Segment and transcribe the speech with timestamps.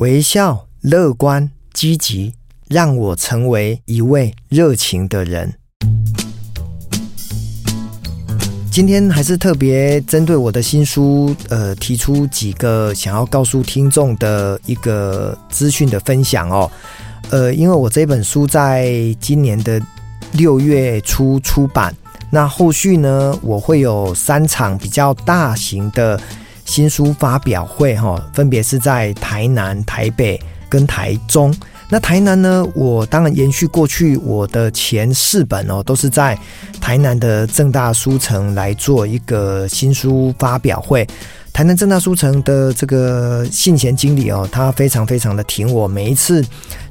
[0.00, 2.32] 微笑、乐观、积极，
[2.68, 5.52] 让我成为一位热情的人。
[8.72, 16.70] 今天还是特别针对我的新书，呃，提出几个想要告诉听众的一个资讯的分享哦。
[17.28, 19.78] 呃，因为我这本书在今年的
[20.32, 21.94] 六月初出版，
[22.30, 26.18] 那后续呢，我会有三场比较大型的
[26.70, 31.52] 新书发表会，哈，分别是在台南、台北跟台中。
[31.88, 36.38] 那台南呢，我当然延续过去我的前四本哦，都是在
[36.80, 41.04] 台南的正大书城来做一个新书发表会。
[41.52, 46.40] 台南正大书城的这个信贤经理哦，他非常非常的挺我，每一次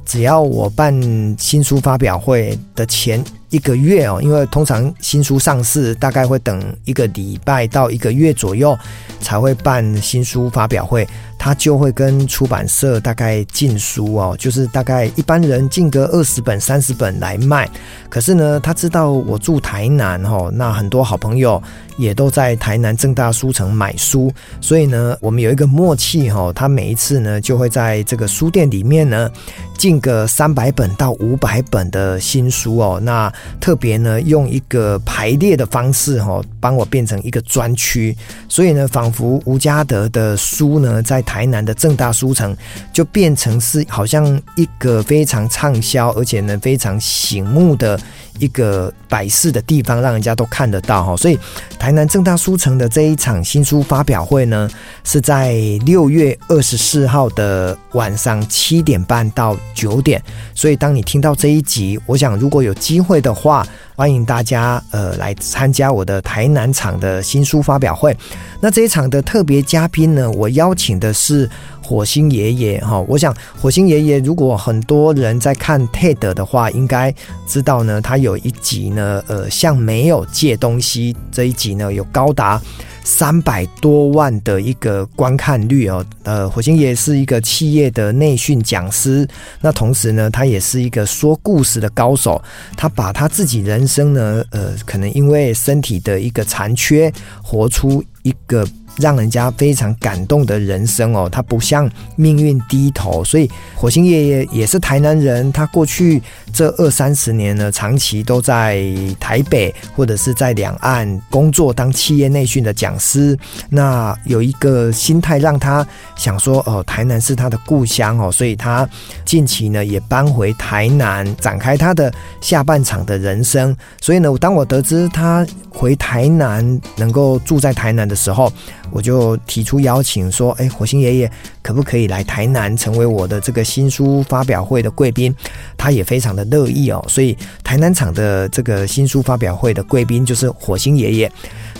[0.04, 0.94] 只要我办
[1.38, 8.78] 新书发表会的前一个月哦，因为通常新书上市大概会等一个礼拜到一个月左右
[9.20, 11.06] 才会办新书发表会。
[11.42, 17.66] 他就会跟出版社大概进书哦，就是大概一般人进个二十本、三十本来卖。
[18.10, 21.60] 可是呢，他知道我住台南哦，那很多好朋友
[21.96, 24.30] 也都在台南正大书城买书，
[24.60, 26.52] 所以呢，我们有一个默契哈。
[26.52, 29.30] 他每一次呢，就会在这个书店里面呢
[29.78, 33.00] 进个三百本到五百本的新书哦。
[33.02, 38.14] 那特别呢，用一个排列的方式哈，帮我变成一个专区，
[38.46, 41.24] 所以呢，仿佛吴家德的书呢在。
[41.30, 42.56] 台南的正大书城
[42.92, 47.96] 就变成是好像一个非常畅销，而且呢非常醒目的
[48.40, 51.16] 一个摆饰的地方，让人家都看得到哈。
[51.16, 51.38] 所以
[51.78, 54.68] 台南正大书城的这一场新书发表会呢，
[55.04, 60.22] 是在六月二十四号的晚上七点半到九点。
[60.54, 68.16] 所以当你听到这一集，我想如果有机会的话，欢迎大家呃来参加我的台南场的新书发表会。
[68.60, 71.48] 那这一场的特别嘉宾呢，我邀请的是
[71.90, 73.00] 火星爷爷哈。
[73.08, 77.12] 我想火星爷爷，如果很多人在看 TED 的话，应该
[77.48, 82.62] 知道呢，他有一集呢，呃，向没有借东西这一集呢，有高达。
[83.02, 89.26] 三百多万的一个观看率哦，呃，火星爷是一个企业的内训讲师，
[89.60, 92.40] 那同时呢，他也是一个说故事的高手，
[92.76, 97.12] 他把他自己人生呢，呃，可能因为身体的一个残缺，
[97.42, 98.64] 活出一个。
[99.00, 105.50] 让人家非常感动的人生哦，他不向命运低头，所以火星爷爷也是台南人。
[105.50, 106.22] 他过去
[106.52, 108.84] 这二三十年呢，长期都在
[109.18, 113.36] 台北或者是在两岸工作，当企业内训的讲师。
[113.70, 118.88] 那有一个心态让他想说哦，台南是他的故乡哦，所以他
[119.24, 123.74] 近期呢也搬回台南，展开他的下半场的人生。
[124.00, 128.52] 所以呢，当我得知他回台南能够住在台南的时候，
[128.92, 131.30] 我就提出邀请说：“哎，火星爷爷
[131.62, 135.34] 可不可以来台南成为我的这个新书发表会的贵宾？”
[135.76, 137.04] 他也非常的乐意哦。
[137.08, 141.32] 所以台南场的这个新书发表会的贵宾就是火星爷爷。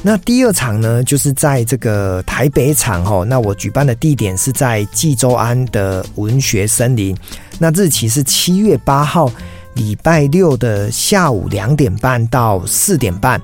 [0.03, 3.25] 那第二场呢，就是在这个台北场哦。
[3.25, 7.17] 那我举办的地点是在纪州安的文学森林。
[7.59, 9.31] 那日期是七月八号，
[9.75, 13.39] 礼拜六的下午两点半到四点半。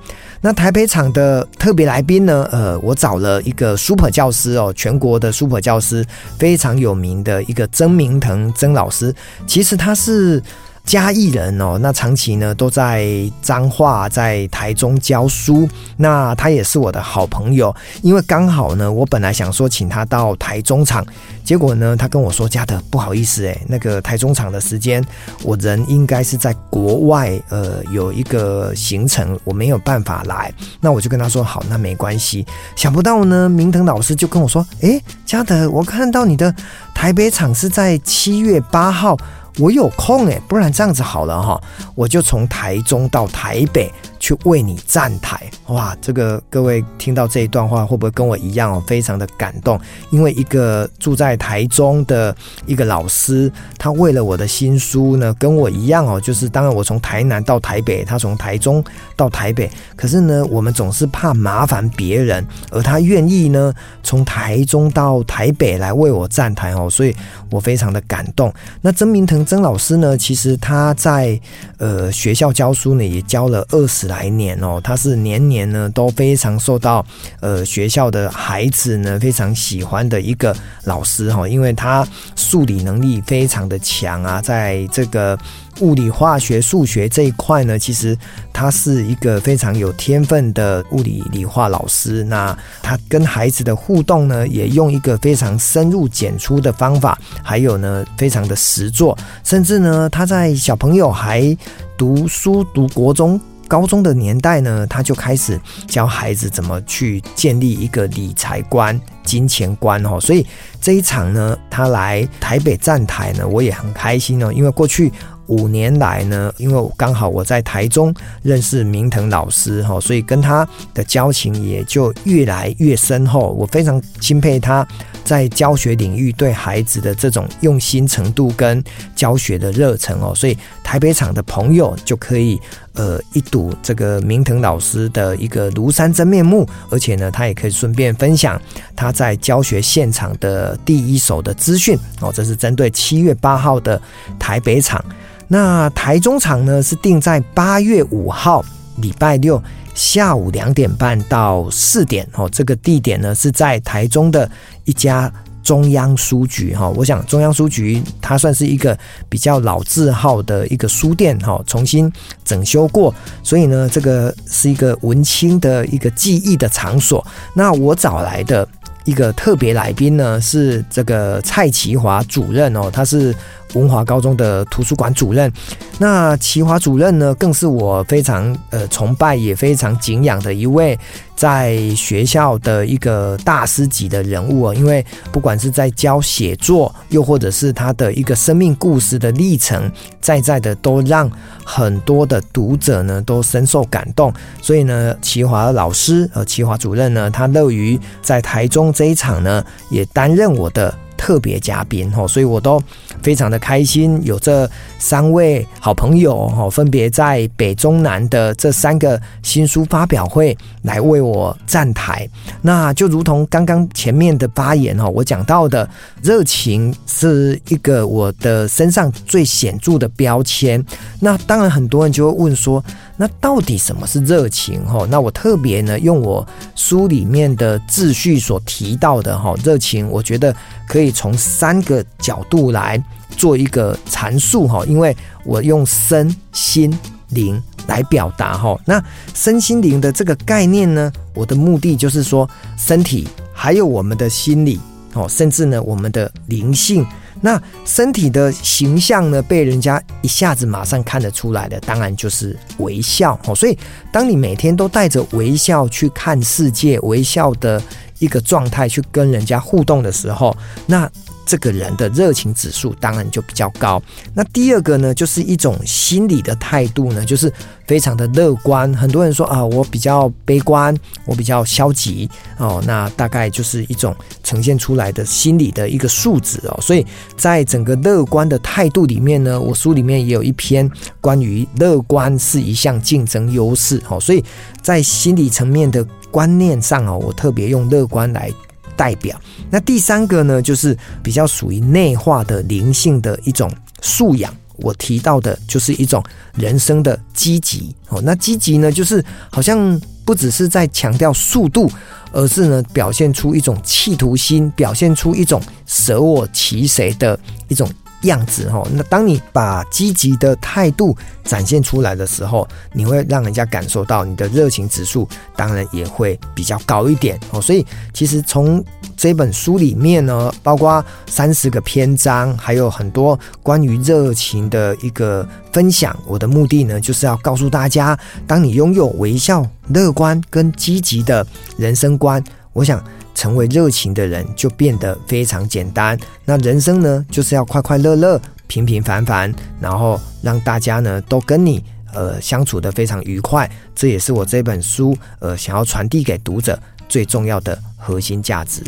[0.47, 2.49] 那台北场的特别来宾呢？
[2.53, 6.07] 呃，我找了一个 super 教师哦，全国的 super 教师，
[6.39, 9.13] 非常有名的一个曾明腾曾老师。
[9.45, 10.41] 其实他是。
[10.87, 13.05] 嘉义人哦，那长期呢都在
[13.43, 15.69] 彰化，在台中教书。
[15.97, 21.05] 那他也是我的好朋友，因为刚好呢，我本来想说请他到台中场，
[21.45, 25.05] 结果呢，他跟我说：“嘉德，不好意思，诶，那个台中场的时间，
[25.43, 36.55] 我人应该是在国外，呃，有一个行程，我没有办法来。”那我就跟他说：“好，那没关系。”想不到呢，明腾老师就跟我说：“诶，嘉德，我看到你的
[36.95, 39.19] 台北场是在七月八号。”
[39.59, 41.61] 我有空诶，不然这样子好了哈，
[41.95, 43.93] 我就从台中到台北。
[44.27, 45.97] 去为你站台哇！
[46.03, 48.83] 这个各位听到这一段话，会不会跟我一样哦？
[48.85, 52.35] 非常的感动，因为一个住在台中的
[52.67, 53.49] 一个老师，
[53.79, 58.83] 他为了我的新书呢，跟我一样哦，就是当然我从台南到台北，他从台中
[59.15, 63.73] 到台北，可是呢，我们总是怕麻烦别人，而他愿意呢，
[64.03, 67.15] 从台中到台北来为我站台哦，所以
[67.49, 68.53] 我非常的感动。
[68.81, 71.41] 那曾明腾曾老师呢，其实他在
[71.79, 74.16] 呃学校教书呢，也教了二十来。
[74.17, 77.05] 来年哦，他是年年呢都非常受到
[77.41, 85.39] 呃学校的孩子呢非常喜欢的一个老师哈，因为他数理能力非常的强啊，在这个
[85.81, 88.17] 物理、化学、数学这一块呢，其实
[88.55, 92.25] 他是一个非常有天分的物理理化老师。
[92.25, 101.55] 那他跟孩子的互动呢，也用一个非常深入浅出的方法，还有呢，非常的实作，甚至呢，他在小朋友还
[101.99, 103.39] 读书读国中。
[103.69, 110.21] 高中的年代呢，他就开始教孩子怎么去建立一个理财观、金钱观哦。
[110.21, 110.47] 所以
[110.81, 114.53] 这一场呢，他来台北站台呢，我也很开心哦。
[114.53, 115.13] 因为过去
[115.47, 123.53] 五年来呢，因为刚好我在台中认识明腾老师哈，所以跟他的交情也就越来越深厚。
[123.59, 124.87] 我非常钦佩他
[125.25, 128.83] 在教学领域对孩子的这种用心程度跟
[129.15, 130.33] 教学的热忱哦。
[130.35, 132.61] 所以台北场的朋友就可以。
[132.99, 138.59] 呃，一睹这个明腾老师的一个庐山真面目，而且呢，他也可以顺便分享
[138.97, 142.33] 他在教学现场的第一手的资讯哦。
[142.33, 144.01] 这是针对七月八号的
[144.39, 145.05] 台北场，
[145.49, 148.65] 那台中场呢是定在八月五号
[148.97, 149.63] 礼拜六
[149.95, 152.49] 下午两点半到四点哦。
[152.51, 154.51] 这个地点呢是在台中的
[154.85, 155.33] 一家。
[155.63, 158.97] 中央书局哈，我想中央书局它算是一个
[159.29, 162.09] 比较老字号的一个书店哈，重新
[162.45, 167.27] 整修过，所以呢，这个是一个文青的一个记忆的场所。
[167.53, 168.65] 那我找来的
[169.05, 173.35] 一个特别来宾呢，是这个蔡其华主任哦，他是。
[173.75, 175.53] 文华高中的图书馆主任，
[175.99, 180.99] 那齐华主任呢，更是我非常呃崇拜也非常敬仰的一位
[181.35, 184.75] 在学校的一个大师级的人物啊。
[184.75, 189.91] 因为不管是在教写作，又或者是他的一个生命故事的历程，
[190.21, 191.31] 在在的都让
[191.65, 194.33] 很多的读者呢都深受感动。
[194.63, 200.95] 所以呢，齐华老师和齐华主任呢，他乐于在台中这一场呢，也担任我的。
[201.27, 202.81] 特别嘉宾哈，所以我都
[203.21, 212.29] 非常的开心，有这三位好朋友哈，分别在北中南的这三个新书发表会来为我站台。
[212.63, 215.89] 那就如同刚刚前面的发言哈，我讲到的
[216.23, 220.81] 热情是一个我的身上最显著的标签。
[221.19, 222.81] 那当然很多人就会问说，
[223.17, 225.07] 那到底什么是热情哈？
[225.11, 230.55] 那我特别呢用我书里面的秩序所提到的哈热情，我觉得
[230.87, 233.03] 可以从三个角度来
[233.37, 236.97] 做一个阐述哈，因为我用身心
[237.31, 238.79] 灵来表达哈。
[238.85, 239.03] 那
[239.35, 244.79] 身心灵的这个概念呢，我的目的就是说，身体还有我们的心理
[245.15, 247.07] 哦，甚至呢我们的灵性。
[247.41, 253.55] 那身体的形象呢，被人家一下子马上看得出来的，当然就是微笑哦。
[253.55, 253.79] 所以，
[254.11, 257.83] 当你每天都带着微笑去看世界，微笑的
[258.19, 260.57] 一个状态去跟人家互动的时候，
[260.87, 261.11] 那。
[261.47, 264.03] 这个人的热情指数当然就比较高。
[264.35, 267.51] 那第二个呢，就是一种心理的态度呢，就是
[267.87, 268.93] 非常的乐观。
[268.95, 270.95] 很多人说啊，我比较悲观，
[271.25, 272.29] 我比较消极
[272.59, 272.83] 哦。
[272.85, 276.77] 那大概就是一种呈现出来的心理的一个素质哦。
[276.83, 277.07] 所以
[277.37, 280.91] 在整个乐观的态度里面呢，我书里面也有一篇
[281.21, 284.19] 关于乐观是一项竞争优势哦。
[284.21, 284.45] 所以
[284.83, 288.53] 在心理层面的观念上哦，我特别用乐观来。
[288.97, 289.41] 代表。
[289.71, 293.71] 那第三个呢，就是比较属于内化的灵性的一种
[294.01, 294.55] 素养。
[294.79, 296.23] 我提到的就是一种
[296.55, 298.21] 人生的积极哦。
[298.23, 301.91] 那积极呢，就是好像不只是在强调速度，
[302.31, 307.39] 而是呢表现出一种企图心，表现出一种舍我其谁的
[307.69, 307.89] 一种。
[308.27, 317.61] 样子哈，那当你把积极的态度展现出来的时候，你会让人家感受到你的热情指数，当然也会比较高一点哦。
[317.61, 318.85] 所以其实从
[319.17, 326.17] 这本书里面呢，包括三十个篇章，还有很多关于热情的一个分享。
[326.27, 332.43] 我的目的呢，就是要告诉大家，当你拥有微笑、乐观跟积极的人生观，
[332.73, 333.03] 我想。
[333.37, 336.19] 成为热情的人就变得非常简单。
[336.45, 343.71] 那人生呢，就是要快快乐乐、平平凡凡，然后让大家呢都跟你呃相处的非常愉快。
[343.95, 346.77] 这也是我这本书呃想要传递给读者
[347.09, 348.83] 最重要的核心价值。